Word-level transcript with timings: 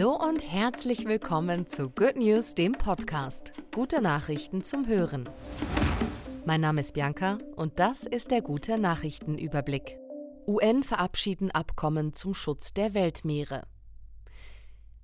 Hallo 0.00 0.16
und 0.16 0.50
herzlich 0.50 1.04
willkommen 1.04 1.66
zu 1.66 1.90
Good 1.90 2.16
News, 2.16 2.54
dem 2.54 2.72
Podcast. 2.72 3.52
Gute 3.74 4.00
Nachrichten 4.00 4.64
zum 4.64 4.86
Hören. 4.86 5.28
Mein 6.46 6.62
Name 6.62 6.80
ist 6.80 6.94
Bianca 6.94 7.36
und 7.54 7.78
das 7.78 8.06
ist 8.06 8.30
der 8.30 8.40
gute 8.40 8.78
Nachrichtenüberblick. 8.78 9.98
UN 10.46 10.84
verabschieden 10.84 11.50
Abkommen 11.50 12.14
zum 12.14 12.32
Schutz 12.32 12.72
der 12.72 12.94
Weltmeere. 12.94 13.66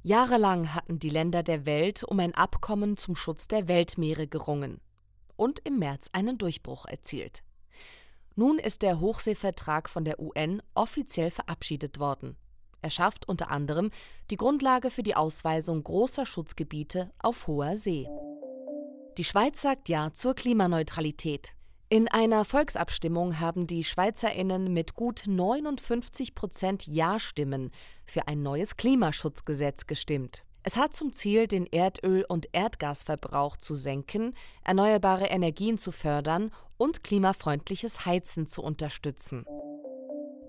Jahrelang 0.03 0.75
hatten 0.75 0.99
die 0.99 1.11
Länder 1.11 1.43
der 1.43 1.67
Welt 1.67 2.03
um 2.03 2.19
ein 2.19 2.35
Abkommen 2.35 2.97
zum 2.97 3.17
Schutz 3.17 3.49
der 3.49 3.69
Weltmeere 3.69 4.27
gerungen 4.27 4.81
und 5.37 5.59
im 5.59 5.79
März 5.79 6.09
einen 6.13 6.39
Durchbruch 6.39 6.87
erzielt. 6.87 7.43
Nun 8.35 8.59
ist 8.59 8.81
der 8.81 8.99
Hochseevertrag 8.99 9.91
von 9.91 10.07
der 10.07 10.19
UN 10.19 10.63
offiziell 10.75 11.31
verabschiedet 11.31 11.99
worden. 11.99 12.39
Er 12.87 12.91
schafft 12.91 13.29
unter 13.29 13.51
anderem 13.51 13.91
die 14.31 14.37
Grundlage 14.37 14.93
für 14.93 15.03
die 15.03 15.17
Ausweisung 15.17 15.83
großer 15.83 16.25
Schutzgebiete 16.25 17.11
auf 17.19 17.49
hoher 17.49 17.75
See. 17.75 18.09
Die 19.19 19.25
Schweiz 19.25 19.61
sagt 19.61 19.89
Ja 19.89 20.13
zur 20.13 20.35
Klimaneutralität. 20.35 21.57
In 21.89 22.07
einer 22.07 22.45
Volksabstimmung 22.45 23.41
haben 23.41 23.67
die 23.67 23.83
Schweizerinnen 23.83 24.73
mit 24.73 24.95
gut 24.95 25.25
59 25.27 26.37
Prozent 26.37 26.87
Ja-Stimmen 26.87 27.73
für 28.05 28.29
ein 28.29 28.45
neues 28.45 28.77
Klimaschutzgesetz 28.77 29.89
gestimmt. 29.89 30.45
Es 30.63 30.77
hat 30.77 30.95
zum 30.95 31.13
Ziel, 31.13 31.49
den 31.49 31.67
Erdöl- 31.67 32.25
und 32.29 32.49
Erdgasverbrauch 32.53 33.57
zu 33.57 33.75
senken, 33.75 34.31
erneuerbare 34.63 35.27
Energien 35.27 35.77
zu 35.77 35.91
fördern 35.91 36.53
und 36.77 37.03
klimafreundliches 37.03 38.07
Heizen 38.07 38.47
zu 38.47 38.63
unterstützen. 38.63 39.45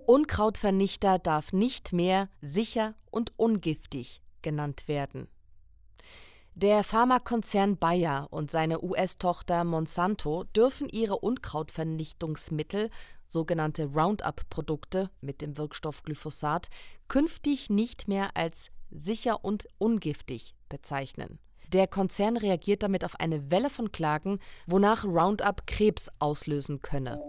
Unkrautvernichter 0.08 1.20
darf 1.20 1.52
nicht 1.52 1.92
mehr 1.92 2.30
sicher 2.42 2.96
und 3.12 3.34
ungiftig 3.36 4.22
genannt 4.42 4.88
werden. 4.88 5.28
Der 6.56 6.86
Pharmakonzern 6.86 7.76
Bayer 7.76 8.30
und 8.32 8.50
seine 8.50 8.82
US-Tochter 8.82 9.66
Monsanto 9.66 10.46
dürfen 10.46 10.88
ihre 10.88 11.20
Unkrautvernichtungsmittel, 11.20 12.90
sogenannte 13.28 13.88
Roundup-Produkte 13.88 15.10
mit 15.20 15.42
dem 15.42 15.58
Wirkstoff 15.58 16.04
Glyphosat, 16.04 16.70
künftig 17.10 17.70
nicht 17.70 18.08
mehr 18.08 18.30
als 18.38 18.72
sicher 18.90 19.44
und 19.44 19.68
ungiftig 19.78 20.56
bezeichnen. 20.70 21.38
Der 21.74 21.86
Konzern 21.86 22.38
reagiert 22.38 22.82
damit 22.82 23.04
auf 23.04 23.20
eine 23.20 23.52
Welle 23.52 23.70
von 23.70 23.92
Klagen, 23.92 24.40
wonach 24.68 25.04
Roundup 25.04 25.68
Krebs 25.68 26.10
auslösen 26.20 26.82
könne. 26.82 27.22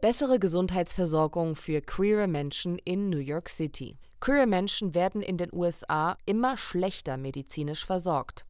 Bessere 0.00 0.38
Gesundheitsversorgung 0.38 1.54
für 1.54 1.82
queere 1.82 2.26
Menschen 2.26 2.78
in 2.78 3.10
New 3.10 3.18
York 3.18 3.50
City. 3.50 3.98
Queere 4.18 4.46
Menschen 4.46 4.94
werden 4.94 5.20
in 5.20 5.36
den 5.36 5.50
USA 5.52 6.16
immer 6.24 6.56
schlechter 6.56 7.18
medizinisch 7.18 7.84
versorgt. 7.84 8.46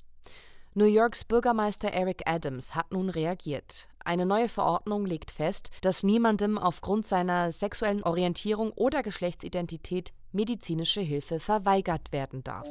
New 0.75 0.85
Yorks 0.85 1.25
Bürgermeister 1.25 1.93
Eric 1.93 2.23
Adams 2.25 2.77
hat 2.77 2.93
nun 2.93 3.11
reagiert. 3.11 3.89
Eine 4.05 4.27
neue 4.27 4.49
Verordnung 4.49 5.05
legt 5.05 5.33
fest, 5.33 5.71
dass 5.83 6.05
niemandem 6.05 6.57
aufgrund 6.57 7.05
seiner 7.05 7.51
sexuellen 7.51 8.05
Orientierung 8.05 8.71
oder 8.77 9.03
Geschlechtsidentität 9.03 10.13
medizinische 10.31 11.01
Hilfe 11.01 11.41
verweigert 11.41 12.13
werden 12.13 12.45
darf. 12.45 12.69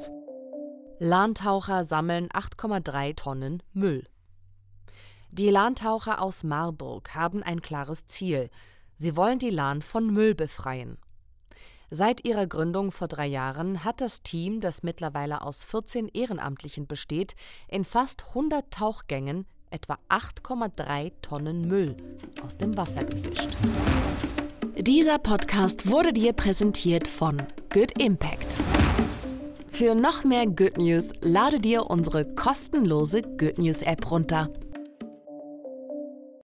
Lahntaucher 0.99 1.83
sammeln 1.83 2.29
8,3 2.29 3.15
Tonnen 3.17 3.61
Müll. 3.73 4.05
Die 5.31 5.51
Lahntaucher 5.51 6.21
aus 6.23 6.43
Marburg 6.43 7.13
haben 7.13 7.43
ein 7.43 7.61
klares 7.61 8.07
Ziel. 8.07 8.49
Sie 8.95 9.15
wollen 9.15 9.37
die 9.37 9.51
Lahn 9.51 9.83
von 9.83 10.11
Müll 10.11 10.33
befreien. 10.33 10.97
Seit 11.91 12.25
ihrer 12.25 12.47
Gründung 12.47 12.91
vor 12.91 13.07
drei 13.07 13.27
Jahren 13.27 13.83
hat 13.83 14.01
das 14.01 14.23
Team, 14.23 14.59
das 14.59 14.81
mittlerweile 14.81 15.41
aus 15.41 15.63
14 15.63 16.07
Ehrenamtlichen 16.07 16.87
besteht, 16.87 17.35
in 17.67 17.83
fast 17.83 18.29
100 18.29 18.71
Tauchgängen 18.71 19.45
etwa 19.69 19.97
8,3 20.09 21.11
Tonnen 21.21 21.67
Müll 21.67 21.95
aus 22.43 22.57
dem 22.57 22.75
Wasser 22.75 23.01
gefischt. 23.01 23.49
Dieser 24.77 25.19
Podcast 25.19 25.89
wurde 25.89 26.11
dir 26.11 26.33
präsentiert 26.33 27.07
von 27.07 27.37
Good 27.71 28.01
Impact. 28.01 28.55
Für 29.69 29.93
noch 29.93 30.23
mehr 30.23 30.47
Good 30.47 30.77
News 30.77 31.11
lade 31.21 31.59
dir 31.59 31.87
unsere 31.87 32.25
kostenlose 32.33 33.21
Good 33.21 33.59
News 33.59 33.83
App 33.83 34.09
runter 34.09 34.49